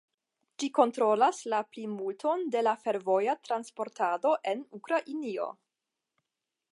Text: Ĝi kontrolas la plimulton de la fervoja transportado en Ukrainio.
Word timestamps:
Ĝi 0.61 0.69
kontrolas 0.77 1.41
la 1.53 1.59
plimulton 1.75 2.41
de 2.55 2.63
la 2.69 2.73
fervoja 2.85 3.37
transportado 3.49 4.35
en 4.55 4.67
Ukrainio. 4.81 5.49